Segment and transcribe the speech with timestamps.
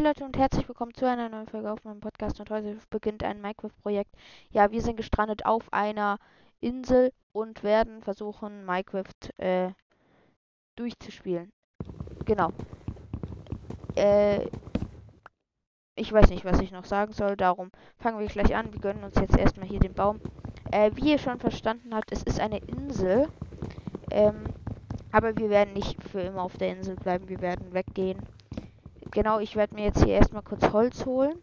[0.00, 3.22] Hi Leute und herzlich willkommen zu einer neuen Folge auf meinem Podcast und heute beginnt
[3.22, 4.10] ein Minecraft-Projekt.
[4.50, 6.16] Ja, wir sind gestrandet auf einer
[6.60, 9.72] Insel und werden versuchen, Minecraft äh,
[10.76, 11.52] durchzuspielen.
[12.24, 12.48] Genau.
[13.94, 14.46] Äh,
[15.96, 18.72] ich weiß nicht, was ich noch sagen soll, darum fangen wir gleich an.
[18.72, 20.18] Wir gönnen uns jetzt erstmal hier den Baum.
[20.72, 23.28] Äh, wie ihr schon verstanden habt, es ist eine Insel.
[24.10, 24.44] Ähm,
[25.12, 28.18] aber wir werden nicht für immer auf der Insel bleiben, wir werden weggehen.
[29.12, 31.38] Genau, ich werde mir jetzt hier erstmal kurz Holz holen.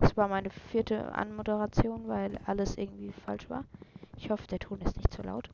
[0.00, 3.64] Das war meine vierte Anmoderation, weil alles irgendwie falsch war.
[4.16, 5.50] Ich hoffe, der Ton ist nicht zu laut.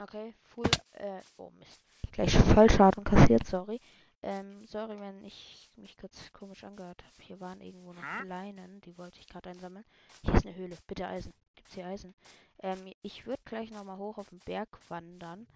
[0.00, 1.80] Okay, full, äh, oh Mist.
[2.12, 3.80] Gleich Fallschaden kassiert, sorry.
[4.22, 7.14] Ähm, sorry, wenn ich mich kurz komisch angehört habe.
[7.22, 9.84] Hier waren irgendwo noch Leinen, die wollte ich gerade einsammeln.
[10.22, 11.32] Hier ist eine Höhle, bitte Eisen.
[11.54, 12.14] Gibt's hier Eisen?
[12.62, 15.46] Ähm, ich würde gleich nochmal hoch auf den Berg wandern,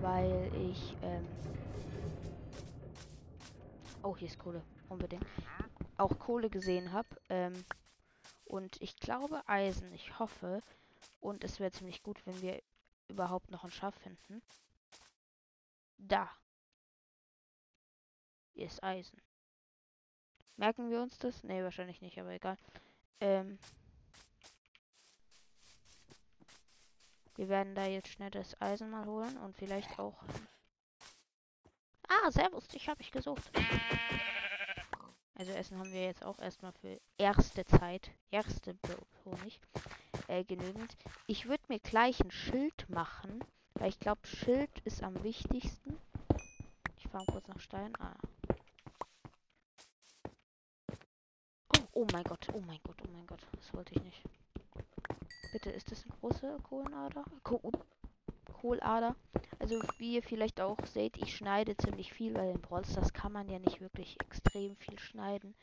[0.00, 1.26] weil ich, ähm,
[4.02, 4.62] Oh, hier ist Kohle.
[4.88, 5.26] Unbedingt.
[5.98, 7.08] Auch Kohle gesehen habe.
[7.28, 7.64] Ähm,
[8.46, 9.92] und ich glaube Eisen.
[9.92, 10.62] Ich hoffe.
[11.20, 12.62] Und es wäre ziemlich gut, wenn wir
[13.08, 14.42] überhaupt noch ein Schaf finden.
[15.98, 16.30] Da.
[18.54, 19.20] Hier ist Eisen.
[20.56, 21.44] Merken wir uns das?
[21.44, 22.56] Ne, wahrscheinlich nicht, aber egal.
[23.20, 23.58] Ähm,
[27.36, 30.22] wir werden da jetzt schnell das Eisen mal holen und vielleicht auch
[32.12, 33.52] Ah, servus, dich habe ich gesucht.
[35.34, 38.76] Also Essen haben wir jetzt auch erstmal für erste Zeit, erste
[39.24, 39.60] Honig,
[40.26, 40.96] äh, genügend.
[41.28, 43.44] Ich würde mir gleich ein Schild machen,
[43.74, 45.96] weil ich glaube, Schild ist am wichtigsten.
[46.98, 47.92] Ich fahre kurz nach Stein.
[48.00, 48.16] Ah.
[51.76, 53.46] Oh, oh mein Gott, oh mein Gott, oh mein Gott.
[53.52, 54.22] Das wollte ich nicht.
[55.52, 57.24] Bitte, ist das eine große Kohlenader?
[58.60, 59.16] Kohlader?
[59.58, 63.32] Also wie ihr vielleicht auch seht, ich schneide ziemlich viel, weil in Brawl Stars kann
[63.32, 65.54] man ja nicht wirklich extrem viel schneiden.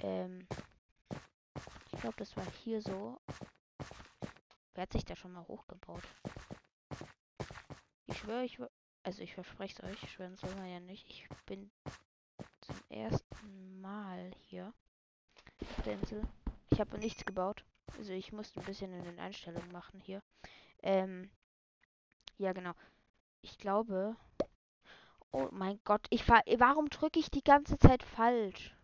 [0.00, 0.46] Ähm,
[1.92, 3.20] ich glaube, das war hier so.
[4.74, 6.02] Wer hat sich da schon mal hochgebaut?
[8.06, 8.58] Ich schwöre, ich
[9.04, 11.08] also ich verspreche es euch, schwören soll man ja nicht.
[11.08, 11.70] Ich bin
[12.60, 14.74] zum ersten Mal hier
[15.60, 16.22] auf der Insel.
[16.70, 17.64] Ich habe nichts gebaut.
[17.96, 20.22] Also ich musste ein bisschen in den Einstellungen machen hier.
[20.82, 21.30] Ähm,
[22.38, 22.72] ja genau.
[23.42, 24.16] Ich glaube.
[25.32, 26.42] Oh mein Gott, ich fahr.
[26.58, 28.74] Warum drücke ich die ganze Zeit falsch?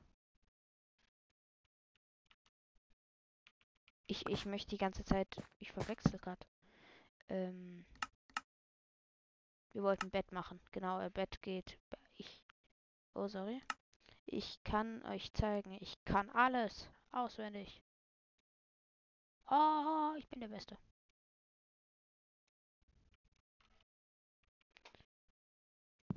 [4.06, 5.28] Ich, ich möchte die ganze Zeit.
[5.58, 6.46] Ich verwechsel gerade.
[7.28, 7.86] Ähm.
[9.72, 10.60] Wir wollten Bett machen.
[10.72, 11.78] Genau, äh, Bett geht.
[12.16, 12.42] Ich.
[13.14, 13.62] Oh, sorry.
[14.26, 15.76] Ich kann euch zeigen.
[15.80, 16.90] Ich kann alles.
[17.10, 17.82] Auswendig.
[19.50, 20.76] Oh, ich bin der Beste.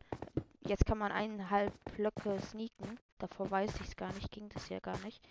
[0.61, 2.99] Jetzt kann man eineinhalb Blöcke sneaken.
[3.19, 5.23] Davor weiß ich es gar nicht, ging das ja gar nicht.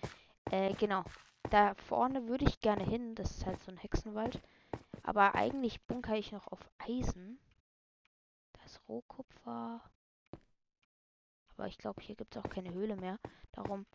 [0.51, 1.03] Äh, genau.
[1.49, 3.15] Da vorne würde ich gerne hin.
[3.15, 4.41] Das ist halt so ein Hexenwald.
[5.03, 7.39] Aber eigentlich bunker ich noch auf Eisen.
[8.53, 9.81] Da ist Rohkupfer.
[11.57, 13.17] Aber ich glaube, hier gibt es auch keine Höhle mehr.
[13.53, 13.85] Darum,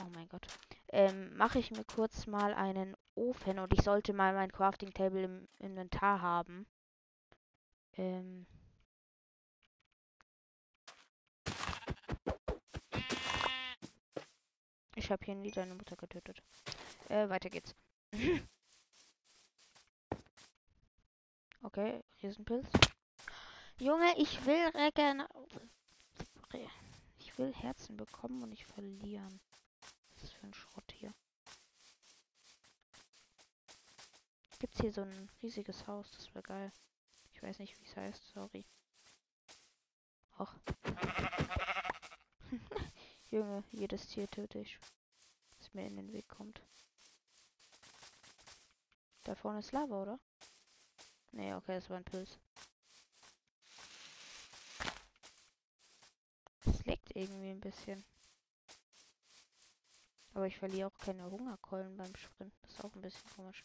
[0.00, 0.46] oh mein Gott,
[0.88, 5.22] ähm, mache ich mir kurz mal einen Ofen und ich sollte mal mein Crafting Table
[5.22, 6.66] im Inventar haben.
[7.96, 8.46] Ähm.
[14.96, 16.42] Ich habe hier nie deine Mutter getötet.
[17.08, 17.74] Äh, weiter geht's.
[21.62, 22.68] okay, Riesenpilz.
[23.78, 25.24] Junge, ich will regen
[27.40, 29.40] will Herzen bekommen und nicht verlieren.
[30.14, 31.14] Was ist für ein Schrott hier?
[34.58, 36.10] Gibt's hier so ein riesiges Haus?
[36.10, 36.70] Das wäre geil.
[37.32, 38.22] Ich weiß nicht, wie es heißt.
[38.34, 38.66] Sorry.
[40.38, 40.54] Och.
[43.30, 44.78] Junge, jedes Tier töte ich.
[45.58, 46.60] Das mir in den Weg kommt.
[49.24, 50.20] Da vorne ist Lava, oder?
[51.32, 52.38] Nee, okay, das war ein Pilz.
[57.14, 58.04] Irgendwie ein bisschen.
[60.32, 62.56] Aber ich verliere auch keine Hungerkeulen beim Sprinten.
[62.62, 63.64] Das ist auch ein bisschen komisch.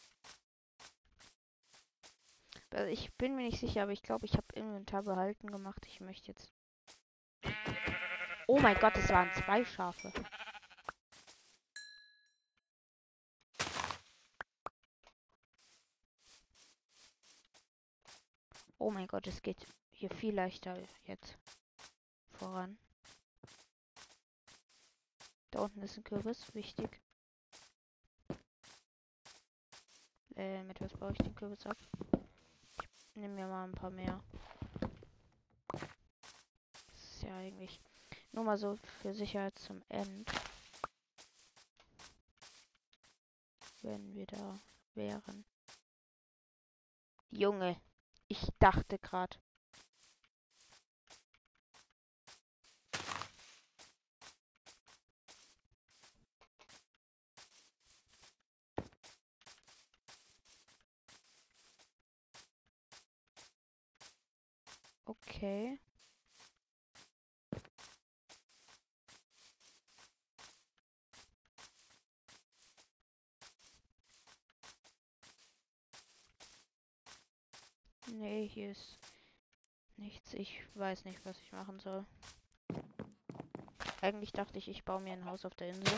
[2.71, 5.85] Also ich bin mir nicht sicher, aber ich glaube, ich habe Inventar behalten gemacht.
[5.87, 6.51] Ich möchte jetzt.
[8.47, 10.11] Oh mein Gott, es waren zwei Schafe.
[18.77, 21.37] Oh mein Gott, es geht hier viel leichter jetzt
[22.29, 22.77] voran.
[25.55, 27.01] Da unten ist ein Kürbis, wichtig.
[30.35, 31.77] Äh, mit was baue ich den Kürbis ab?
[32.81, 34.21] Ich nehme mir mal ein paar mehr.
[35.69, 37.79] Das ist ja eigentlich
[38.33, 40.29] nur mal so für Sicherheit zum End.
[43.81, 44.59] Wenn wir da
[44.93, 45.45] wären.
[47.29, 47.79] Junge,
[48.27, 49.37] ich dachte gerade.
[65.45, 65.77] Okay.
[78.07, 78.97] Nee, hier ist
[79.97, 80.33] nichts.
[80.33, 82.07] Ich weiß nicht, was ich machen soll.
[84.01, 85.93] Eigentlich dachte ich, ich baue mir ein Haus auf der Insel.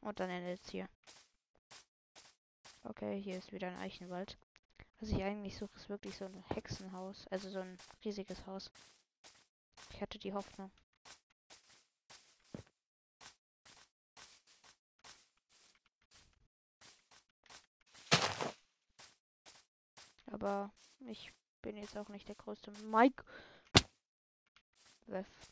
[0.00, 0.88] Und dann endet es hier.
[2.84, 4.38] Okay, hier ist wieder ein Eichenwald.
[5.02, 7.26] Was ich eigentlich suche, ist wirklich so ein Hexenhaus.
[7.26, 8.70] Also so ein riesiges Haus.
[9.90, 10.70] Ich hatte die Hoffnung.
[20.26, 20.70] Aber
[21.00, 21.32] ich
[21.62, 23.24] bin jetzt auch nicht der größte Mike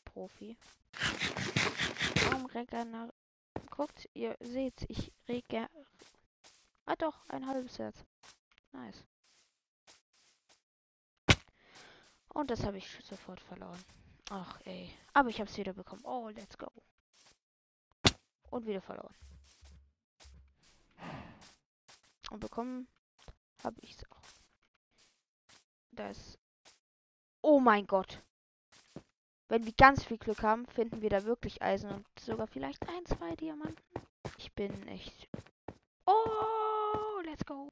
[0.04, 0.56] Profi.
[2.22, 3.12] Warum regener
[3.68, 5.68] Guckt, ihr seht, ich reger.
[6.86, 8.04] Ah doch, ein halbes Herz.
[8.70, 9.04] Nice.
[12.32, 13.82] Und das habe ich sofort verloren.
[14.30, 14.94] Ach ey.
[15.12, 16.02] Aber ich habe es wieder bekommen.
[16.04, 16.70] Oh, let's go.
[18.50, 19.14] Und wieder verloren.
[22.30, 22.86] Und bekommen
[23.64, 24.22] habe ich es auch.
[25.92, 26.38] Das.
[27.42, 28.22] Oh mein Gott.
[29.48, 33.04] Wenn wir ganz viel Glück haben, finden wir da wirklich Eisen und sogar vielleicht ein,
[33.06, 33.82] zwei Diamanten.
[34.38, 35.28] Ich bin echt.
[36.06, 37.68] Oh, let's go.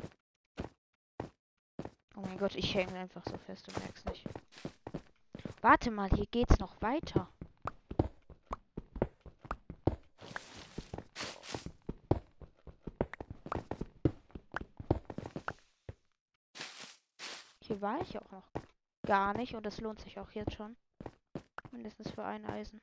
[2.18, 4.24] Oh mein Gott, ich hänge einfach so fest, du merkst nicht.
[5.60, 7.28] Warte mal, hier geht's noch weiter.
[17.60, 18.50] Hier war ich auch noch
[19.06, 20.74] gar nicht und das lohnt sich auch jetzt schon.
[21.70, 22.80] Mindestens für ein Eisen.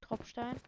[0.00, 0.60] Tropfstein.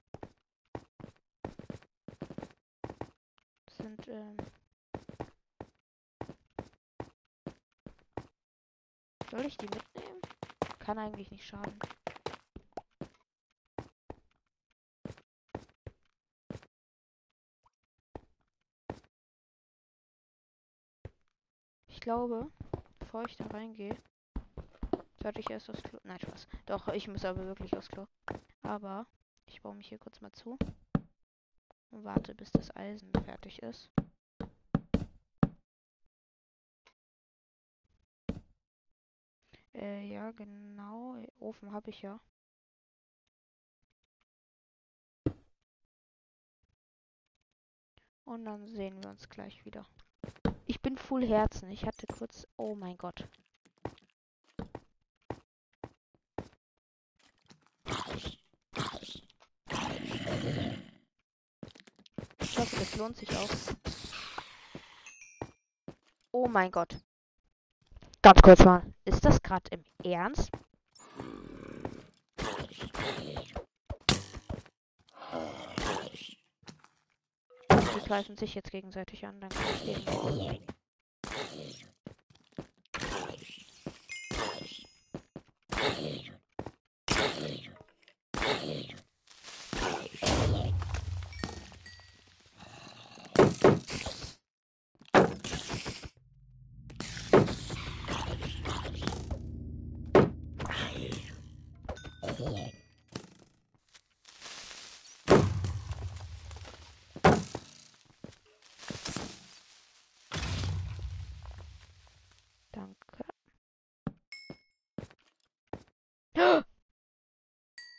[3.64, 4.36] Das sind ähm,
[9.30, 10.22] Soll ich die mitnehmen?
[10.78, 11.78] Kann eigentlich nicht schaden.
[21.88, 22.50] Ich glaube,
[23.00, 23.94] bevor ich da reingehe,
[25.20, 25.98] sollte ich erst aufs Klo.
[26.04, 26.48] Nein, Spaß.
[26.64, 28.06] Doch, ich muss aber wirklich aufs Klo.
[28.62, 29.06] Aber
[29.44, 30.56] ich baue mich hier kurz mal zu.
[31.90, 33.90] Und warte, bis das Eisen fertig ist.
[39.78, 41.16] Äh, ja, genau.
[41.38, 42.20] Ofen habe ich ja.
[48.24, 49.86] Und dann sehen wir uns gleich wieder.
[50.66, 51.70] Ich bin full Herzen.
[51.70, 52.46] Ich hatte kurz...
[52.56, 53.26] Oh mein Gott.
[62.40, 63.48] Ich hoffe, das lohnt sich auch.
[66.32, 66.98] Oh mein Gott.
[68.22, 68.82] Ganz kurz mal.
[69.04, 70.50] Ist das gerade im Ernst?
[77.70, 80.68] Die greifen sich jetzt gegenseitig an, dann kann ich den.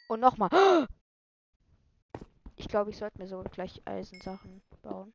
[0.10, 0.50] Und nochmal.
[2.70, 5.12] glaube, ich sollte mir so gleich Eisensachen bauen.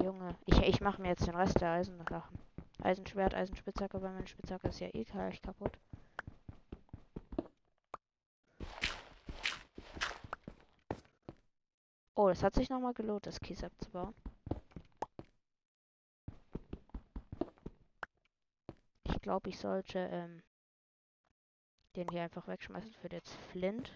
[0.00, 2.38] Junge, ich, ich mache mir jetzt den Rest der Eisensachen.
[2.80, 5.72] Eisenschwert, Eisenspitzhacke, weil meine Spitzhacke ist ja eh gleich kaputt.
[12.14, 14.14] Oh, es hat sich nochmal gelohnt, das Kies abzubauen.
[19.04, 20.42] Ich glaube, ich sollte ähm,
[21.98, 23.90] den hier einfach wegschmeißen für jetzt Flint.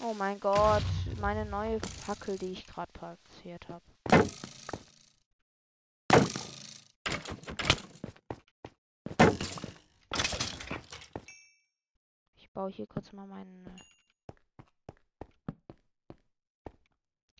[0.00, 0.82] Oh mein Gott,
[1.20, 3.84] meine neue Fackel, die ich gerade platziert habe.
[12.36, 13.66] Ich baue hier kurz mal meinen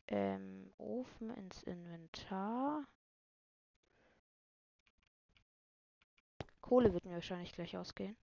[0.09, 2.87] ähm, Ofen ins Inventar.
[6.61, 8.17] Kohle wird mir wahrscheinlich gleich ausgehen.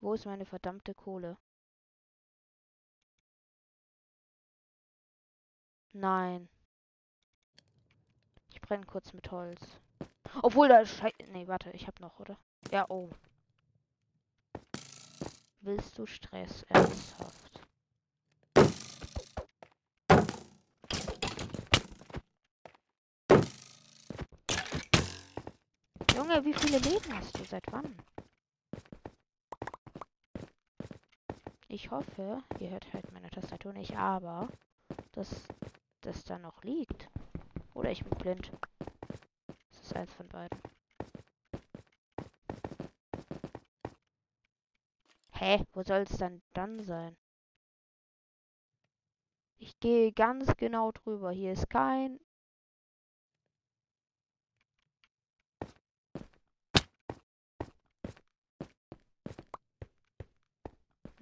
[0.00, 1.38] Wo ist meine verdammte Kohle?
[5.92, 6.48] Nein.
[8.48, 9.80] Ich brenne kurz mit Holz.
[10.42, 12.38] Obwohl da Schei Nee, warte, ich hab noch, oder?
[12.70, 13.10] Ja, oh.
[15.60, 17.53] Willst du Stress ernsthaft?
[26.16, 27.44] Junge, wie viele Leben hast du?
[27.44, 27.96] Seit wann?
[31.66, 34.48] Ich hoffe, ihr hört halt meine Tastatur nicht, aber
[35.10, 35.28] dass
[36.02, 37.08] das da noch liegt.
[37.74, 38.52] Oder ich bin blind.
[39.72, 40.56] Das ist eins von beiden.
[45.32, 45.64] Hä?
[45.72, 47.16] Wo soll es dann dann sein?
[49.58, 51.32] Ich gehe ganz genau drüber.
[51.32, 52.20] Hier ist kein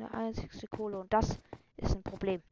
[0.02, 1.38] eine einzigste Kohle und das
[1.76, 2.42] ist ein Problem.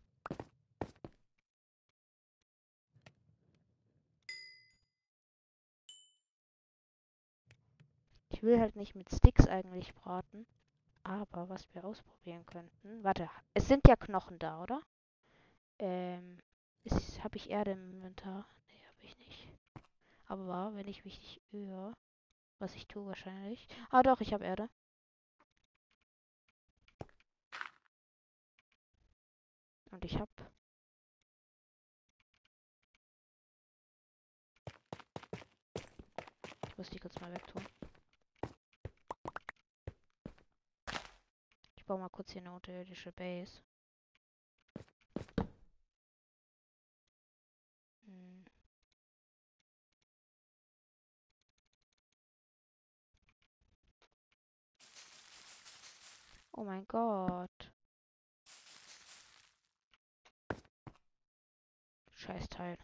[8.28, 10.46] Ich will halt nicht mit Sticks eigentlich braten.
[11.02, 13.02] Aber was wir ausprobieren könnten.
[13.02, 14.82] Warte, es sind ja Knochen da, oder?
[15.78, 16.38] Ähm,
[17.22, 18.46] habe ich Erde im Inventar?
[18.68, 19.48] Nee, habe ich nicht.
[20.26, 21.94] Aber wenn ich mich nicht irre,
[22.58, 23.66] was ich tue wahrscheinlich.
[23.90, 24.68] Ah doch, ich habe Erde.
[29.90, 30.28] Und ich hab.
[36.68, 37.66] Ich muss die kurz mal wegtun.
[41.76, 43.62] Ich baue mal kurz hier eine unterirdische Base.
[48.04, 48.44] Hm.
[56.52, 57.69] Oh mein Gott.
[62.20, 62.76] Scheißteil.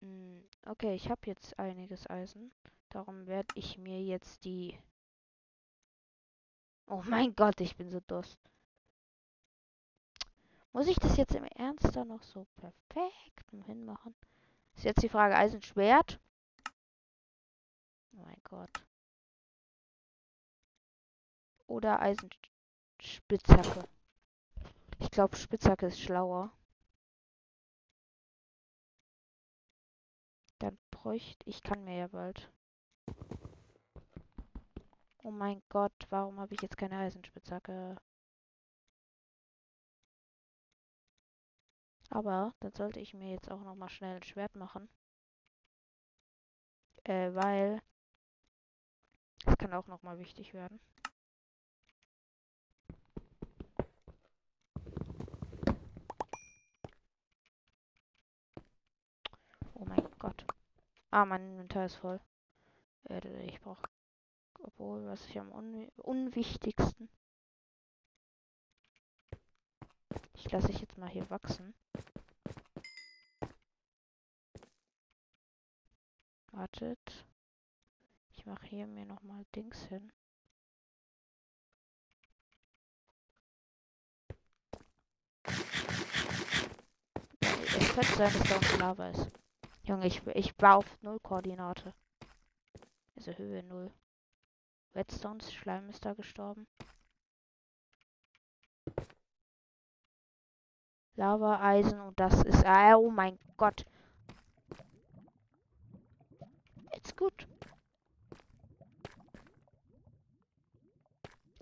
[0.00, 2.52] Hm, okay, ich habe jetzt einiges Eisen.
[2.90, 4.78] Darum werde ich mir jetzt die...
[6.86, 8.38] Oh mein Gott, ich bin so durst.
[10.72, 14.14] Muss ich das jetzt im Ernst da noch so perfekt hinmachen?
[14.76, 16.20] Ist jetzt die Frage Eisenschwert?
[18.12, 18.70] Oh mein Gott.
[21.66, 23.88] Oder Eisenspitzhacke.
[25.00, 26.52] Ich glaube, Spitzhacke ist schlauer.
[30.58, 32.52] Dann bräuchte ich kann mir ja bald.
[35.22, 37.96] Oh mein Gott, warum habe ich jetzt keine Eisenspitzhacke?
[42.10, 44.88] Aber dann sollte ich mir jetzt auch noch mal schnell ein Schwert machen.
[47.04, 47.80] Äh, weil
[49.46, 50.80] es kann auch noch mal wichtig werden.
[60.20, 60.44] Gott.
[61.12, 62.20] Ah, mein Inventar ist voll.
[63.08, 63.82] Äh, ich brauche.
[64.62, 67.08] Obwohl, was ich am un unwichtigsten.
[70.34, 71.74] Ich lasse ich jetzt mal hier wachsen.
[76.52, 77.26] Wartet.
[78.32, 80.12] Ich mache hier mir noch mal Dings hin.
[87.42, 89.39] Es könnte sein, dass da ein Lava ist.
[89.90, 91.92] Junge, ich, ich war auf null Koordinate.
[93.16, 93.90] Also Höhe null.
[94.94, 96.68] Redstones Schleim ist da gestorben.
[101.16, 102.64] Lava, Eisen und das ist.
[102.64, 103.84] Ah, oh mein Gott.
[106.94, 107.48] Jetzt gut.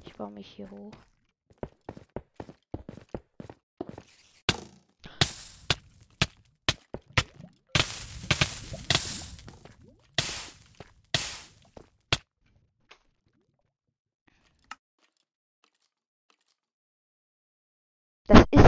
[0.04, 0.92] Ich baue mich hier hoch.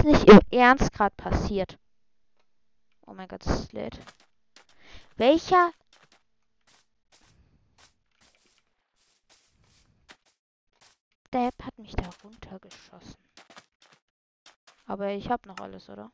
[0.00, 1.78] Das ist nicht im Ernst gerade passiert.
[3.06, 4.00] Oh mein Gott, es lädt.
[5.16, 5.74] Welcher
[11.34, 13.22] Depp hat mich da runtergeschossen?
[14.86, 16.10] Aber ich habe noch alles, oder?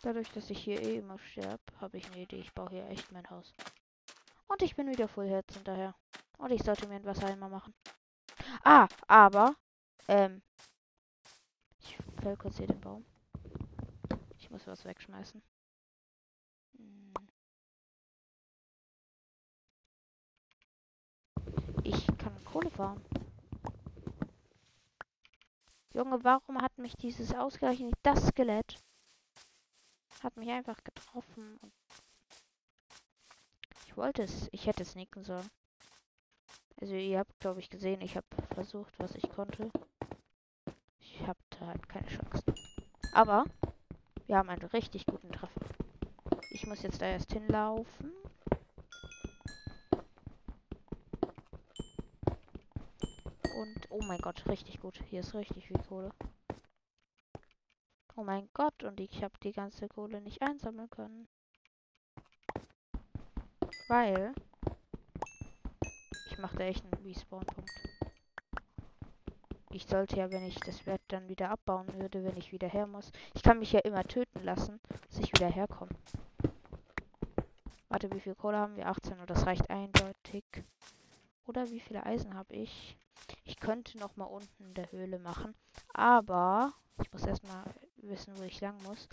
[0.00, 2.40] Dadurch, dass ich hier eh immer sterbe, habe ich eine Idee.
[2.40, 3.52] Ich baue hier echt mein Haus.
[4.48, 5.94] Und ich bin wieder Full Herz hinterher.
[6.38, 7.74] Und ich sollte mir ein Wassereimer machen.
[8.64, 9.54] Ah, aber,
[10.08, 10.42] ähm,
[12.22, 13.04] fäll kurz hier den Baum.
[14.38, 15.42] Ich muss was wegschmeißen.
[16.76, 17.12] Hm.
[21.82, 23.04] Ich kann Kohle farmen.
[25.94, 28.78] Junge, warum hat mich dieses ausgerechnet das Skelett?
[30.22, 31.58] Hat mich einfach getroffen.
[33.86, 35.50] Ich wollte es, ich hätte es nicken sollen.
[36.80, 39.70] Also ihr habt, glaube ich, gesehen, ich habe versucht, was ich konnte
[41.62, 42.42] habe halt keine Chance.
[43.12, 43.44] Aber
[44.26, 45.60] wir haben einen richtig guten Treffer.
[46.50, 48.12] Ich muss jetzt da erst hinlaufen.
[53.56, 55.00] Und, oh mein Gott, richtig gut.
[55.08, 56.10] Hier ist richtig viel Kohle.
[58.16, 61.28] Oh mein Gott, und ich habe die ganze Kohle nicht einsammeln können.
[63.88, 64.34] Weil
[66.26, 67.91] ich mache echt einen Respawn-Punkt.
[69.74, 72.86] Ich sollte ja, wenn ich das Wert dann wieder abbauen würde, wenn ich wieder her
[72.86, 73.10] muss.
[73.34, 75.92] Ich kann mich ja immer töten lassen, dass ich wieder herkomme.
[77.88, 78.86] Warte, wie viel Kohle haben wir?
[78.86, 80.44] 18 und das reicht eindeutig.
[81.46, 82.98] Oder wie viele Eisen habe ich?
[83.44, 85.54] Ich könnte noch mal unten in der Höhle machen.
[85.94, 87.64] Aber ich muss erstmal
[87.96, 89.08] wissen, wo ich lang muss.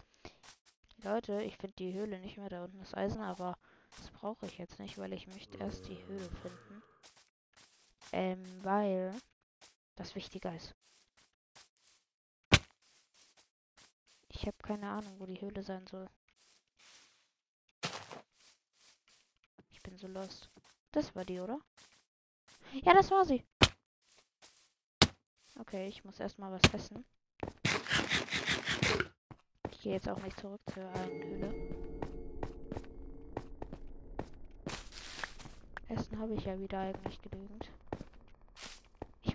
[1.04, 2.50] Leute, ich finde die Höhle nicht mehr.
[2.50, 3.58] Da unten ist Eisen, aber
[3.98, 6.84] das brauche ich jetzt nicht, weil ich möchte erst die Höhle finden.
[8.12, 9.14] Ähm, weil
[10.00, 10.74] das wichtiger ist.
[14.30, 16.10] Ich habe keine Ahnung, wo die Höhle sein soll.
[19.70, 20.50] Ich bin so lost.
[20.92, 21.60] Das war die, oder?
[22.84, 23.46] Ja, das war sie.
[25.60, 27.04] Okay, ich muss erstmal was essen.
[29.72, 31.54] Ich gehe jetzt auch nicht zurück zur einen Höhle.
[35.90, 37.70] Essen habe ich ja wieder eigentlich genügend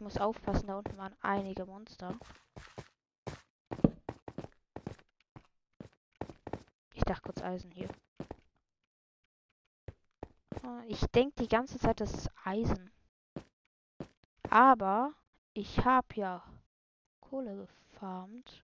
[0.04, 2.18] muss aufpassen, da unten waren einige Monster.
[6.92, 7.88] Ich dachte kurz Eisen hier.
[10.62, 12.92] Ah, ich denke die ganze Zeit, das ist Eisen.
[14.50, 15.14] Aber
[15.54, 16.44] ich habe ja
[17.20, 18.62] Kohle gefarmt.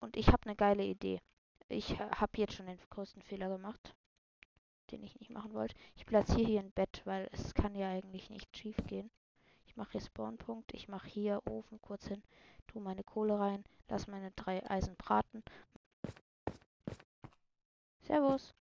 [0.00, 1.22] Und ich habe eine geile Idee.
[1.68, 3.96] Ich habe jetzt schon den größten Fehler gemacht,
[4.90, 5.74] den ich nicht machen wollte.
[5.94, 9.10] Ich platziere hier ein Bett, weil es kann ja eigentlich nicht schief gehen.
[9.76, 10.72] Ich mache hier Spawnpunkt.
[10.72, 12.22] Ich mache hier Ofen kurz hin.
[12.66, 13.62] Tu meine Kohle rein.
[13.88, 15.42] Lass meine drei Eisen braten.
[18.00, 18.54] Servus.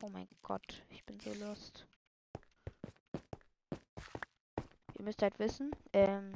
[0.00, 1.86] Oh mein Gott, ich bin so lost.
[4.94, 6.32] Ihr müsst halt wissen, ähm,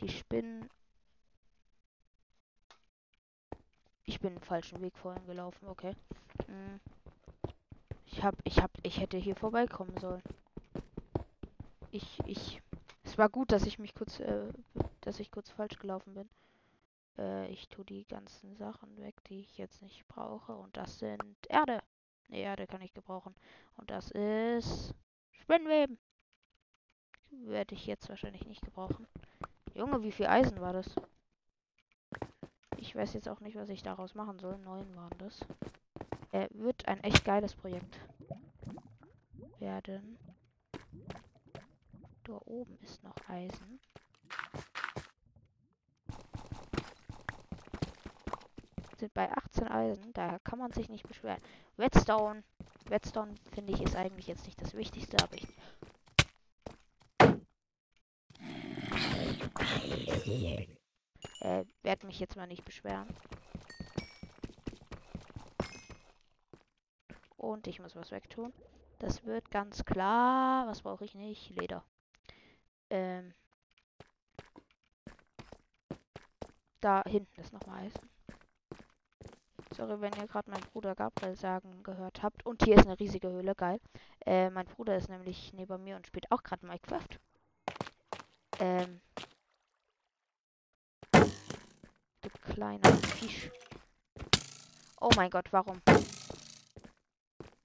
[0.00, 0.70] die Spinnen.
[4.06, 5.94] Ich bin den falschen Weg vorhin gelaufen, okay.
[6.46, 6.80] Hm.
[8.06, 10.22] Ich hab, ich hab, ich hätte hier vorbeikommen sollen
[11.90, 12.62] ich, ich.
[13.02, 14.52] Es war gut, dass ich mich kurz, äh,
[15.00, 16.28] dass ich kurz falsch gelaufen bin.
[17.18, 20.54] Äh, ich tue die ganzen Sachen weg, die ich jetzt nicht brauche.
[20.54, 21.80] Und das sind Erde.
[22.28, 23.34] Ne, Erde kann ich gebrauchen.
[23.76, 24.94] Und das ist
[25.32, 25.98] Spinnweben.
[27.30, 29.06] Werde ich jetzt wahrscheinlich nicht gebrauchen.
[29.74, 30.94] Junge, wie viel Eisen war das?
[32.76, 34.58] Ich weiß jetzt auch nicht, was ich daraus machen soll.
[34.58, 35.40] Neun waren das.
[36.32, 37.98] Er äh, wird ein echt geiles Projekt
[39.58, 40.18] werden.
[42.30, 43.80] Da oben ist noch Eisen.
[48.98, 51.42] Sind bei 18 Eisen, da kann man sich nicht beschweren.
[51.76, 52.44] Redstone.
[52.88, 55.48] Redstone finde ich ist eigentlich jetzt nicht das Wichtigste, aber ich.
[61.40, 63.08] Äh, werde mich jetzt mal nicht beschweren.
[67.36, 68.52] Und ich muss was wegtun.
[69.00, 70.68] Das wird ganz klar.
[70.68, 71.50] Was brauche ich nicht?
[71.58, 71.84] Leder.
[72.90, 73.32] Ähm.
[76.80, 78.10] Da hinten ist nochmal Eisen.
[79.76, 82.44] Sorry, wenn ihr gerade meinen Bruder Gabriel sagen gehört habt.
[82.44, 83.80] Und hier ist eine riesige Höhle, geil.
[84.26, 87.18] Äh, mein Bruder ist nämlich neben mir und spielt auch gerade Minecraft.
[88.58, 89.00] Ähm.
[91.12, 93.50] Du kleiner Fisch.
[95.00, 95.80] Oh mein Gott, warum?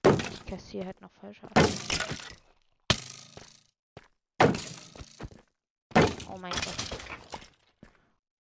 [0.04, 1.52] Ich kassiere halt noch falsch ab.
[6.36, 6.76] Oh mein Gott.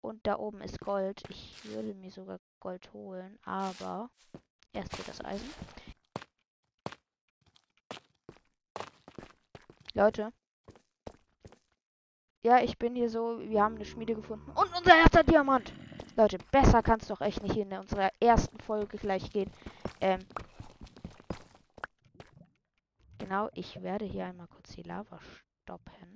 [0.01, 1.23] Und da oben ist Gold.
[1.29, 4.09] Ich würde mir sogar Gold holen, aber
[4.73, 5.53] erst wird das Eisen.
[9.93, 10.33] Leute.
[12.43, 13.41] Ja, ich bin hier so.
[13.41, 14.51] Wir haben eine Schmiede gefunden.
[14.53, 15.75] Und unser erster Diamant.
[16.17, 19.51] Leute, besser kann es doch echt nicht in unserer ersten Folge gleich gehen.
[20.01, 20.21] Ähm.
[23.19, 25.21] Genau, ich werde hier einmal kurz die Lava
[25.63, 26.12] stoppen.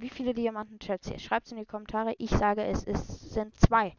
[0.00, 1.18] Wie viele Diamanten schätzt ihr?
[1.18, 2.14] Schreibt es in die Kommentare.
[2.18, 3.96] Ich sage, es ist, sind zwei.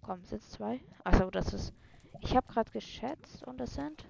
[0.00, 0.80] Komm, sind es zwei?
[1.04, 1.74] Achso, das ist.
[2.20, 4.06] Ich habe gerade geschätzt und es sind.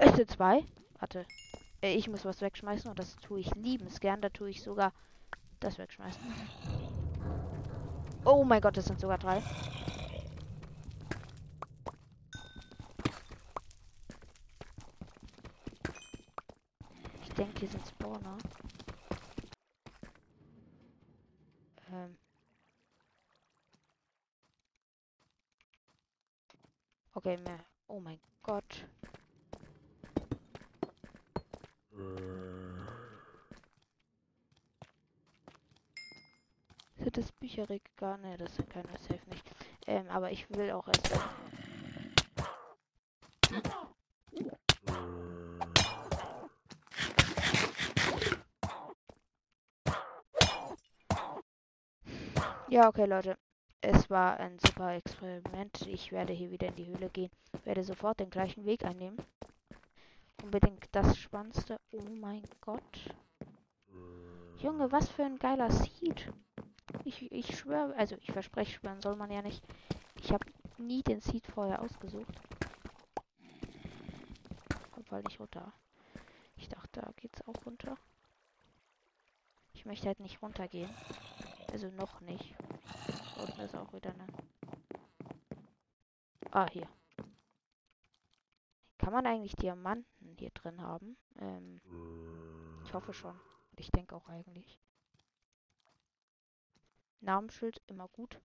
[0.00, 0.64] Es sind zwei.
[0.98, 1.26] Warte.
[1.80, 4.20] Äh, ich muss was wegschmeißen und das tue ich liebens gern.
[4.20, 4.92] Da tue ich sogar
[5.60, 6.22] das wegschmeißen.
[8.24, 9.42] Oh mein Gott, es sind sogar drei.
[17.42, 18.38] Denke, hier sind Spawner.
[21.92, 22.16] Ähm.
[27.14, 27.64] Okay, mehr.
[27.88, 28.86] Oh mein Gott.
[36.96, 38.18] Sind das Bücherregal?
[38.18, 39.50] Ne, das sind keine Safe nicht.
[39.88, 41.10] Ähm, aber ich will auch erst.
[52.82, 53.38] Ja, okay, Leute.
[53.80, 55.86] Es war ein super Experiment.
[55.86, 57.30] Ich werde hier wieder in die Höhle gehen.
[57.62, 59.24] Werde sofort den gleichen Weg einnehmen.
[60.42, 61.78] Unbedingt das Spannendste.
[61.92, 63.14] Oh mein Gott.
[64.58, 66.32] Junge, was für ein geiler Seed.
[67.04, 69.62] Ich, ich schwöre, also ich verspreche, schwören soll man ja nicht.
[70.16, 70.44] Ich habe
[70.76, 72.34] nie den Seed vorher ausgesucht.
[74.90, 75.72] Kommt voll nicht runter.
[76.56, 77.96] Ich dachte, da geht's auch runter.
[79.72, 80.90] Ich möchte halt nicht runtergehen.
[81.72, 82.54] Also noch nicht.
[83.36, 84.26] Unten ist auch wieder eine.
[86.50, 86.88] Ah, hier.
[88.98, 91.16] Kann man eigentlich Diamanten hier drin haben?
[91.38, 91.80] Ähm,
[92.84, 93.38] ich hoffe schon.
[93.76, 94.78] Ich denke auch eigentlich.
[97.20, 98.40] Namensschild immer gut.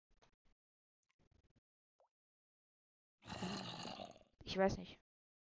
[4.44, 5.00] Ich weiß nicht.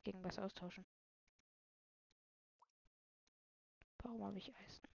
[0.05, 0.85] Gegen was austauschen.
[4.03, 4.87] Warum habe ich Eisen?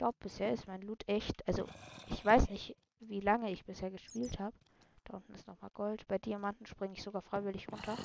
[0.00, 1.46] glaube, bisher ist mein Loot echt.
[1.46, 1.66] Also,
[2.08, 4.56] ich weiß nicht, wie lange ich bisher gespielt habe.
[5.04, 6.06] Da unten ist nochmal Gold.
[6.06, 7.96] Bei Diamanten springe ich sogar freiwillig runter.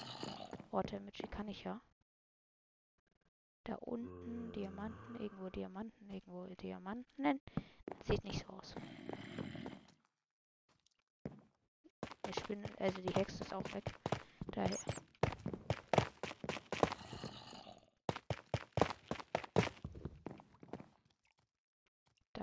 [0.71, 1.79] Water Magic kann ich ja.
[3.65, 7.41] Da unten Diamanten, irgendwo Diamanten, irgendwo Diamanten.
[8.03, 8.75] Sieht nicht so aus.
[12.27, 13.85] Ich bin, also die Hexe ist auch weg.
[14.51, 14.77] Daher.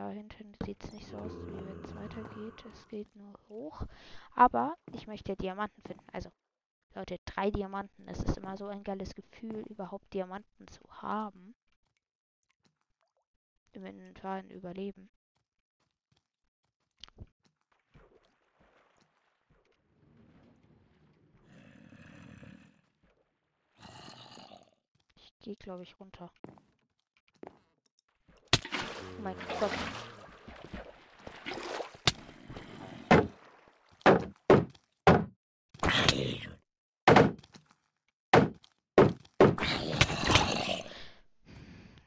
[0.03, 2.65] Da hinten sieht es nicht so aus, wie wenn es weitergeht.
[2.67, 3.83] Es geht nur hoch.
[4.35, 6.05] Aber ich möchte Diamanten finden.
[6.13, 6.33] Also,
[6.97, 8.09] Leute, drei Diamanten.
[8.09, 11.55] Es ist immer so ein geiles Gefühl, überhaupt Diamanten zu haben.
[13.75, 15.09] Im Inventar Überleben.
[25.15, 26.29] Ich gehe, glaube ich, runter.
[29.23, 29.71] Mein Gott.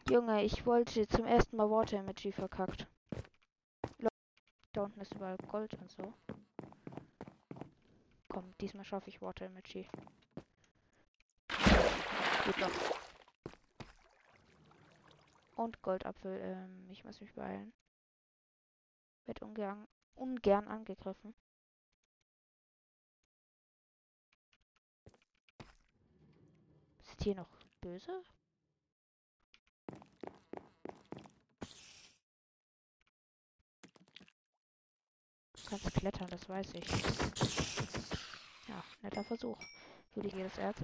[0.10, 2.86] Junge, ich wollte zum ersten Mal Water Emoji verkackt.
[4.74, 6.14] Da unten ist überall Gold und so.
[8.28, 9.88] Komm, diesmal schaffe ich Water Emoji.
[11.48, 13.05] Geht doch.
[15.56, 16.40] Und Goldapfel.
[16.42, 17.74] Ähm, ich muss mich beeilen.
[19.26, 21.34] Wird ungern, ungern angegriffen.
[27.00, 27.50] Ist hier noch
[27.82, 28.24] böse?
[35.54, 36.88] Du kannst klettern, das weiß ich.
[38.68, 39.58] Ja, netter Versuch.
[40.14, 40.78] Würde ich jedes Erz.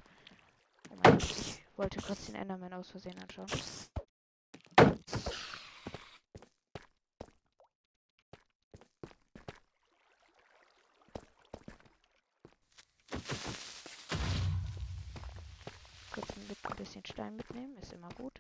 [0.90, 3.50] Oh mein Gott, ich wollte kurz den Enderman aus Versehen anschauen.
[16.82, 18.34] bisschen Stein mitnehmen, ist immer gut.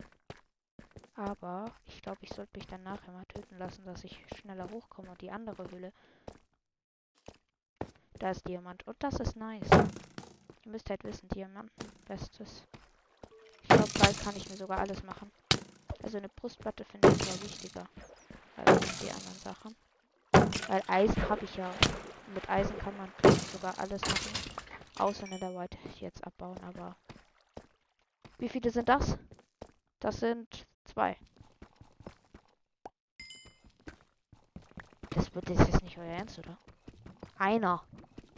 [1.21, 5.11] Aber ich glaube, ich sollte mich dann nachher mal töten lassen, dass ich schneller hochkomme
[5.11, 5.93] und die andere Höhle.
[8.13, 8.87] Da ist Diamant.
[8.87, 9.69] Und das ist nice.
[10.65, 12.63] Ihr müsst halt wissen, Diamanten, bestes.
[13.61, 15.31] Ich glaube, bald kann ich mir sogar alles machen.
[16.01, 17.87] Also eine Brustplatte finde ich sogar wichtiger
[18.55, 19.75] als die anderen Sachen.
[20.69, 21.71] Weil Eisen habe ich ja.
[22.33, 23.11] Mit Eisen kann man
[23.53, 24.55] sogar alles machen.
[24.97, 26.95] Außer White jetzt abbauen, aber.
[28.39, 29.19] Wie viele sind das?
[29.99, 30.65] Das sind
[31.01, 31.17] zwei.
[35.09, 36.57] Das wird ist nicht euer Ernst, oder?
[37.39, 37.81] Einer.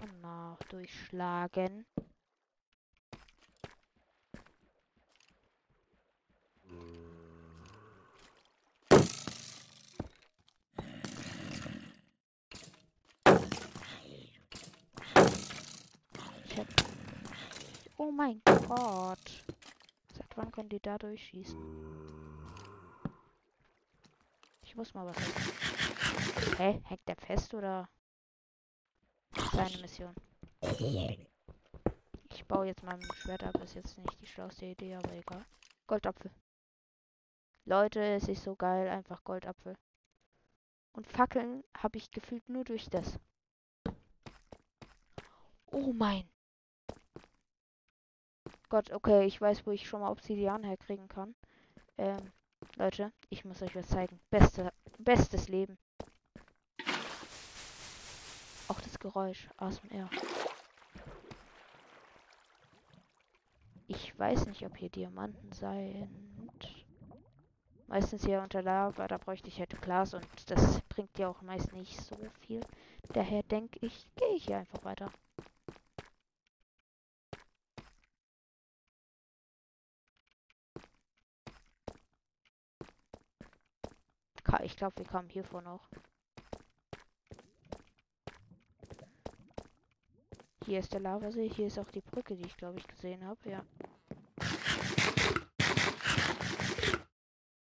[0.02, 1.86] Oh, na, durchschlagen.
[17.98, 19.44] Oh mein Gott.
[20.14, 22.23] Seit wann können die da durchschießen?
[24.74, 26.58] Ich muss mal was.
[26.58, 26.82] Hä?
[26.86, 27.88] Hängt der fest oder?
[29.52, 30.16] Seine Mission.
[32.32, 33.54] Ich baue jetzt mal ein Schwert ab.
[33.64, 35.46] Ist jetzt nicht die schlauste Idee, aber egal.
[35.86, 36.32] Goldapfel.
[37.66, 38.88] Leute, es ist so geil.
[38.88, 39.78] Einfach Goldapfel.
[40.94, 43.20] Und Fackeln habe ich gefühlt nur durch das.
[45.68, 46.28] Oh mein
[48.70, 51.36] Gott, okay, ich weiß, wo ich schon mal Obsidian herkriegen kann.
[52.00, 52.32] Ähm,
[52.76, 54.20] Leute, ich muss euch was zeigen.
[54.32, 55.78] Beste, bestes Leben.
[58.68, 60.10] Auch das Geräusch, ASMR.
[63.88, 66.10] Ich weiß nicht, ob hier Diamanten sind.
[67.86, 71.74] Meistens hier unter Lava, da bräuchte ich halt Glas und das bringt ja auch meist
[71.74, 72.62] nicht so viel.
[73.10, 75.12] Daher denke ich, gehe ich hier einfach weiter.
[84.62, 85.90] Ich glaube, wir kamen hiervor noch.
[90.66, 91.50] Hier ist der Lavasee.
[91.50, 93.50] Hier ist auch die Brücke, die ich glaube ich gesehen habe.
[93.50, 93.66] Ja.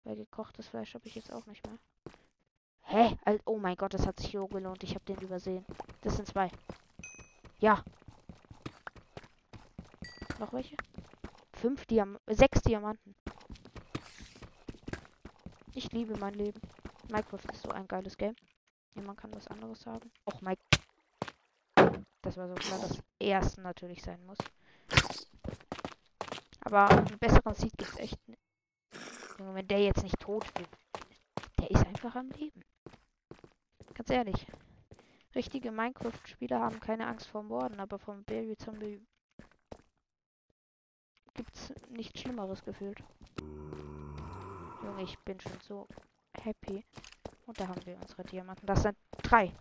[0.03, 1.77] Weil gekochtes Fleisch habe ich jetzt auch nicht mehr.
[2.81, 3.17] Hä?
[3.45, 4.83] Oh mein Gott, das hat sich so gelohnt.
[4.83, 5.65] Ich habe den übersehen.
[6.01, 6.49] Das sind zwei.
[7.59, 7.83] Ja.
[10.39, 10.75] Noch welche?
[11.53, 13.15] Fünf Diam sechs Diamanten.
[15.75, 16.59] Ich liebe mein Leben.
[17.09, 18.35] Minecraft ist so ein geiles Game.
[18.95, 20.11] Niemand kann was anderes sagen.
[20.25, 20.61] Och, Mike.
[22.21, 24.37] Das war so klar, dass ersten natürlich sein muss.
[26.61, 28.41] Aber einen besseren Seed gibt's echt nicht.
[29.37, 30.69] Wenn der jetzt nicht tot wird,
[31.59, 32.63] der ist einfach am Leben.
[33.93, 34.47] Ganz ehrlich.
[35.33, 39.01] Richtige Minecraft-Spieler haben keine Angst vor Morden, aber vom Baby Zombie
[41.35, 43.01] gibt's nichts Schlimmeres gefühlt.
[44.83, 45.87] Junge, ich bin schon so
[46.45, 46.85] happy.
[47.45, 48.65] Und da haben wir unsere Diamanten.
[48.65, 49.51] Das sind drei.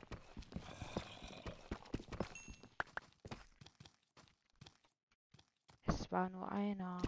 [5.86, 7.00] Es war nur einer.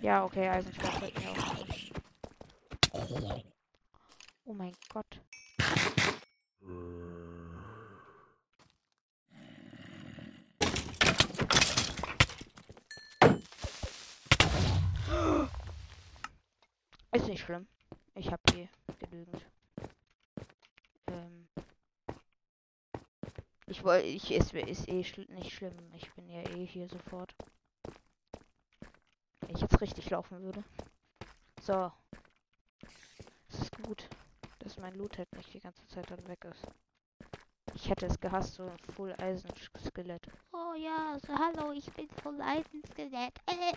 [0.00, 1.60] Ja, okay, Eisenschwert wird mir auch.
[4.44, 5.20] Oh mein Gott.
[17.12, 17.66] Ist nicht schlimm.
[18.14, 18.68] Ich habe eh
[19.00, 19.44] genügend.
[21.08, 21.48] Ähm
[23.66, 25.76] ich wollte, ich ist, ist eh schl nicht schlimm.
[25.94, 27.34] Ich bin ja eh hier sofort.
[29.40, 30.62] Wenn ich jetzt richtig laufen würde.
[31.60, 31.90] So.
[33.48, 34.08] Es ist gut,
[34.60, 36.66] dass mein Loot halt nicht die ganze Zeit dann weg ist.
[37.74, 39.50] Ich hätte es gehasst, so ein Full Eisen
[39.84, 40.24] Skelett.
[40.52, 43.34] Oh ja, so hallo, ich bin Full Eisen Skelett.
[43.46, 43.74] Äh.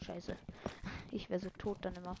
[0.04, 0.36] Scheiße.
[1.10, 2.14] Ich wäre so tot dann immer.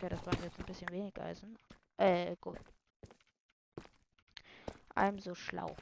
[0.00, 1.58] Okay, das war jetzt ein bisschen wenig Eisen.
[1.98, 2.58] Äh, gut.
[4.96, 5.76] I'm so schlau.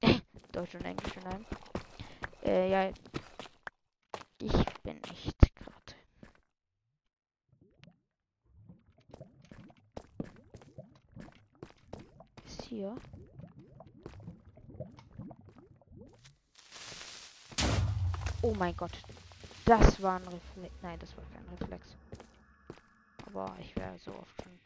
[0.52, 1.46] Deutsch und Englisch in einem.
[2.42, 2.90] Äh, ja.
[4.38, 5.94] Ich bin nicht gerade.
[12.46, 12.96] Ist hier.
[18.40, 18.92] Oh mein Gott.
[19.66, 20.74] Das war ein Reflex.
[20.80, 21.94] Nein, das war kein Reflex.
[23.32, 24.58] Boah, ich wäre so oft schon.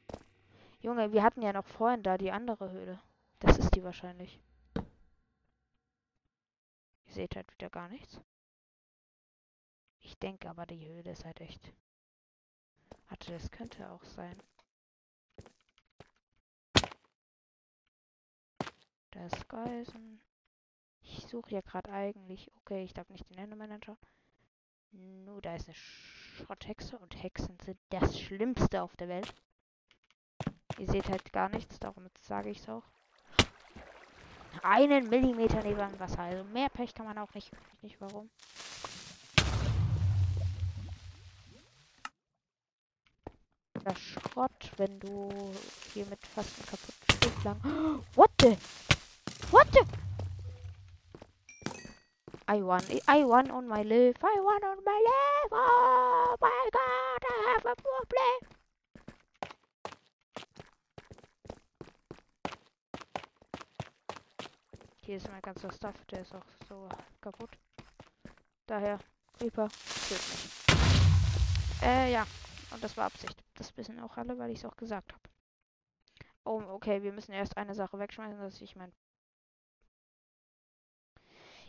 [0.80, 3.00] Junge, wir hatten ja noch vorhin da die andere Höhle.
[3.40, 4.40] Das ist die wahrscheinlich.
[7.06, 8.20] Ihr seht halt wieder gar nichts.
[10.00, 11.72] Ich denke aber, die Höhle ist halt echt.
[13.08, 14.42] Warte, das könnte auch sein.
[19.10, 20.20] Das Geisen.
[21.02, 22.50] Ich suche ja gerade eigentlich.
[22.60, 23.96] Okay, ich darf nicht den Endermanager.
[25.24, 29.34] Nur da ist eine Schrotthexe und Hexen sind das Schlimmste auf der Welt.
[30.78, 32.84] Ihr seht halt gar nichts, darum sage ich es auch.
[34.62, 36.20] Einen Millimeter neben dem Wasser.
[36.20, 37.50] Also mehr Pech kann man auch nicht.
[37.82, 38.30] Nicht warum.
[43.84, 45.52] Das Schrott, wenn du
[45.92, 48.04] hier mit fast einem kaputten Schiff lang.
[48.14, 48.56] What the?
[49.50, 50.03] What the?
[52.46, 52.82] I won.
[53.08, 54.22] I won on my life.
[54.22, 55.52] I won on my life.
[55.52, 58.54] Oh my god, I have a problem.
[65.04, 66.88] Hier ist mein ganzer Stuff, der ist auch so
[67.20, 67.50] kaputt.
[68.66, 68.98] Daher,
[69.38, 69.68] Creeper,
[70.08, 71.82] töt mich.
[71.82, 72.26] Äh, ja.
[72.70, 73.42] Und das war Absicht.
[73.54, 75.22] Das wissen auch alle, weil ich es auch gesagt habe.
[76.44, 78.92] Oh, okay, wir müssen erst eine Sache wegschmeißen, dass ich mein...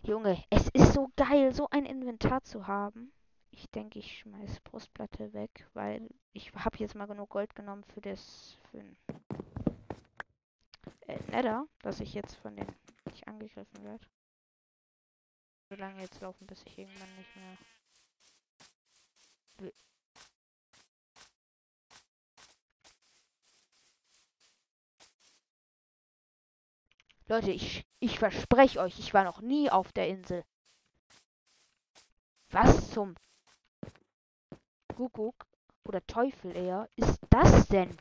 [0.05, 3.11] Junge, es ist so geil, so ein Inventar zu haben.
[3.49, 8.01] Ich denke, ich schmeiß Brustplatte weg, weil ich habe jetzt mal genug Gold genommen für
[8.01, 8.59] das...
[8.69, 8.97] für ein...
[11.07, 12.67] Äh, Nether, dass ich jetzt von den
[13.05, 14.05] nicht angegriffen werde.
[15.71, 17.57] So lange jetzt laufen, bis ich irgendwann nicht mehr
[27.27, 30.43] Leute, ich, ich verspreche euch, ich war noch nie auf der Insel.
[32.49, 33.15] Was zum
[34.95, 35.45] Kuckuck
[35.87, 37.97] oder Teufel eher ist das denn?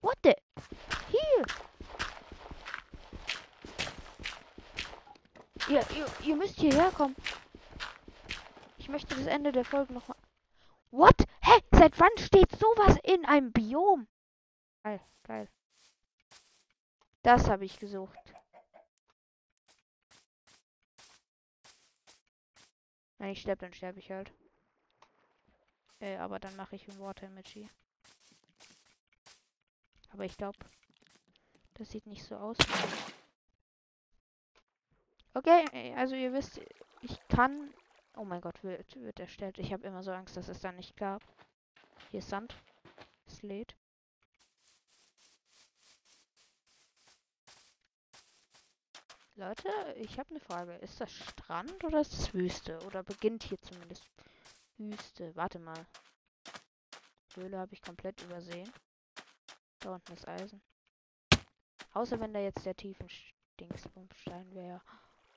[0.00, 0.34] What the?
[1.10, 1.46] Hier!
[5.68, 7.14] Ihr, ihr, ihr müsst hierher kommen.
[8.78, 10.16] Ich möchte das Ende der Folge nochmal.
[10.90, 11.24] What?
[11.42, 11.60] Hä?
[11.72, 14.08] Seit wann steht sowas in einem Biom?
[14.82, 15.48] Geil, geil.
[17.22, 18.18] Das habe ich gesucht.
[23.18, 24.32] Wenn ich sterbe, dann sterbe ich halt.
[26.00, 27.68] Äh, aber dann mache ich ein Water Emoji.
[30.10, 30.58] Aber ich glaube,
[31.74, 32.56] das sieht nicht so aus.
[35.34, 36.60] Okay, äh, also ihr wisst,
[37.02, 37.72] ich kann...
[38.16, 39.58] Oh mein Gott, wird, wird erstellt.
[39.58, 41.22] Ich habe immer so Angst, dass es dann nicht gab.
[42.10, 42.56] Hier ist Sand.
[43.26, 43.77] Es lädt.
[49.38, 50.72] Leute, ich habe eine Frage.
[50.78, 52.76] Ist das Strand oder ist es Wüste?
[52.86, 54.02] Oder beginnt hier zumindest
[54.78, 55.30] Wüste?
[55.36, 55.86] Warte mal.
[57.36, 58.68] Höhle habe ich komplett übersehen.
[59.78, 60.60] Da unten ist Eisen.
[61.92, 63.06] Außer wenn da jetzt der tiefen
[63.60, 64.82] Dingsbumstein wäre.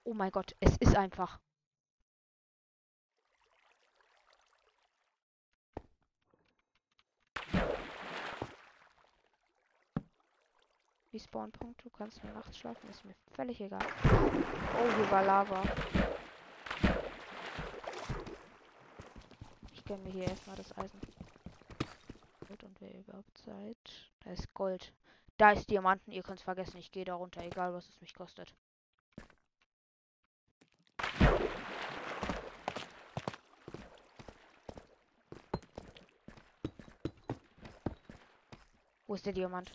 [0.04, 1.40] Oh mein Gott, es ist einfach.
[11.12, 13.86] Wie Spawnpunkt, du kannst nur nachts schlafen, ist mir völlig egal.
[14.06, 15.62] Oh, hier war Lava.
[19.74, 21.02] Ich gönne mir hier erstmal das Eisen.
[22.48, 23.78] Und wer überhaupt seid.
[24.24, 24.94] Da ist Gold.
[25.38, 28.14] Da ist Diamanten, ihr könnt es vergessen, ich gehe da runter, egal was es mich
[28.14, 28.54] kostet.
[39.08, 39.72] Wo ist der Diamant?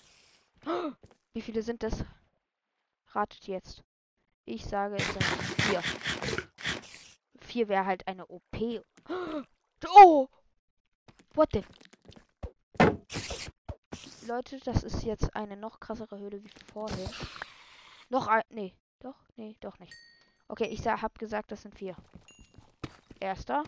[1.37, 2.03] Wie viele sind das?
[3.09, 3.85] Ratet jetzt.
[4.47, 5.83] Ich sage, es sind vier.
[7.43, 8.83] Vier wäre halt eine OP.
[9.87, 10.29] Oh!
[11.35, 11.63] What the?
[14.27, 17.11] Leute, das ist jetzt eine noch krassere Höhle wie vorher.
[18.09, 18.43] Noch ein.
[18.49, 18.75] Nee.
[19.01, 19.29] Doch?
[19.37, 19.93] Nee, doch nicht.
[20.49, 21.97] Okay, ich hab gesagt, das sind vier.
[23.21, 23.63] Erster.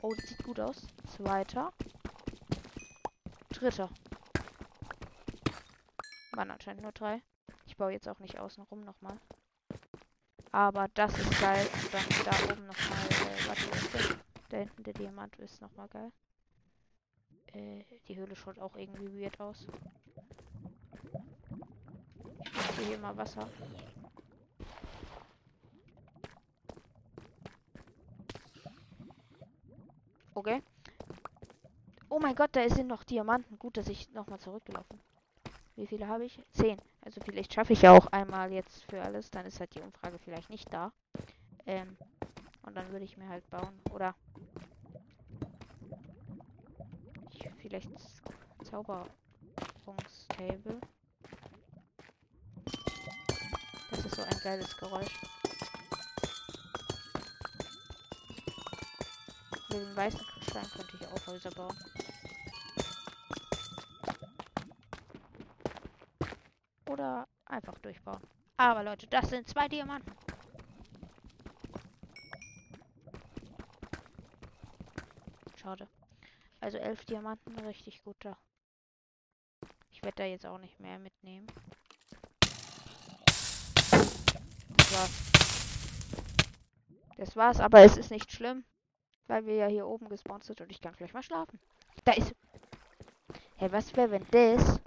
[0.00, 0.86] Oh, das sieht gut aus.
[1.06, 1.70] Zweiter.
[3.50, 3.90] Dritter.
[6.38, 7.20] Waren anscheinend nur drei.
[7.66, 9.18] Ich baue jetzt auch nicht außen rum nochmal.
[10.52, 11.66] Aber das ist geil.
[11.82, 13.06] Und dann da oben nochmal.
[13.10, 14.18] Äh, warte, was ist?
[14.48, 16.12] Da hinten der Diamant ist nochmal geil.
[17.46, 19.66] Äh, die Höhle schaut auch irgendwie weird aus.
[22.44, 23.48] Ich sehe hier mal Wasser.
[30.34, 30.62] Okay.
[32.08, 33.58] Oh mein Gott, da sind noch Diamanten.
[33.58, 35.00] Gut, dass ich nochmal zurückgelaufen
[35.78, 36.40] wie viele habe ich?
[36.50, 36.76] Zehn.
[37.02, 39.30] Also vielleicht schaffe ich ja auch einmal jetzt für alles.
[39.30, 40.92] Dann ist halt die Umfrage vielleicht nicht da.
[41.66, 41.96] Ähm,
[42.62, 43.80] und dann würde ich mir halt bauen.
[43.92, 44.16] Oder
[47.30, 47.88] ich vielleicht
[48.64, 50.80] Zauberungstable.
[53.90, 55.20] Das ist so ein geiles Geräusch.
[59.70, 61.76] Mit dem weißen Stein könnte ich auch Häuser bauen.
[66.88, 68.20] Oder einfach durchbauen.
[68.56, 70.12] Aber Leute, das sind zwei Diamanten.
[75.56, 75.88] Schade.
[76.60, 78.36] Also elf Diamanten, richtig guter.
[79.90, 81.46] Ich werde da jetzt auch nicht mehr mitnehmen.
[84.76, 85.28] Das war's.
[87.16, 88.64] Das war's, aber es ist nicht schlimm.
[89.26, 91.60] Weil wir ja hier oben gespawnt sind und ich kann gleich mal schlafen.
[92.04, 92.34] Da ist...
[93.56, 94.80] Hey, was wäre, wenn das...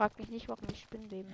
[0.00, 1.30] Frag mich nicht, warum ich Spinnenleben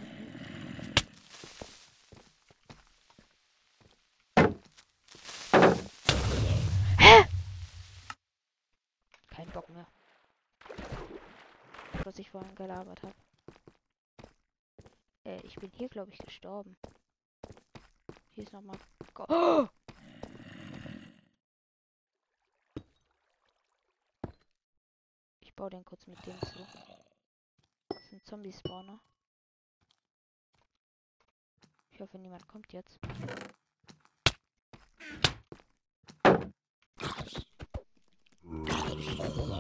[6.98, 7.28] Hä?
[9.28, 9.86] Kein Bock mehr
[12.02, 13.14] was ich vorhin gelabert habe.
[15.24, 16.76] Äh, ich bin hier, glaube ich, gestorben.
[18.32, 18.78] Hier ist nochmal...
[19.28, 19.68] Oh!
[25.38, 26.95] Ich baue den kurz mit dem zu.
[28.26, 28.98] Zombie-Spawner.
[31.90, 32.98] Ich hoffe, niemand kommt jetzt.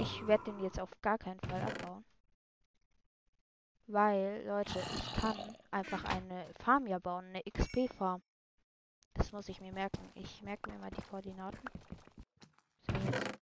[0.00, 2.04] Ich werde den jetzt auf gar keinen Fall abbauen.
[3.86, 8.20] Weil, Leute, ich kann einfach eine Farm ja bauen, eine XP-Farm.
[9.14, 10.10] Das muss ich mir merken.
[10.14, 11.60] Ich merke mir mal die Koordinaten.
[11.78, 13.46] So, jetzt.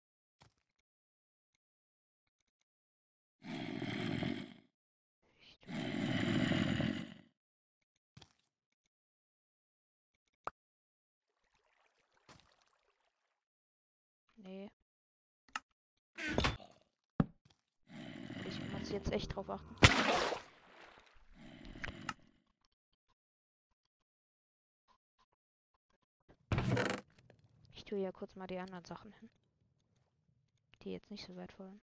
[14.36, 14.70] Nee.
[18.46, 19.76] Ich muss jetzt echt drauf achten.
[27.74, 29.28] Ich tue ja kurz mal die anderen Sachen hin.
[30.82, 31.82] Die jetzt nicht so wertvoll sind.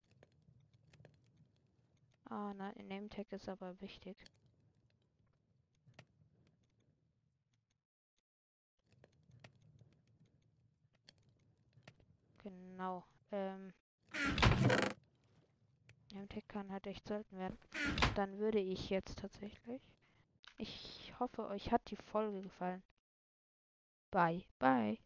[2.30, 4.16] Ah, nein, Name Tag ist aber wichtig.
[12.42, 13.04] Genau.
[13.30, 13.74] Ähm.
[16.14, 17.58] Name-Tag kann halt echt selten werden.
[18.14, 19.82] Dann würde ich jetzt tatsächlich.
[20.58, 22.82] Ich hoffe, euch hat die Folge gefallen.
[24.10, 24.98] Bye, bye.